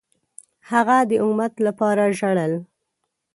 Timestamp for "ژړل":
2.17-2.53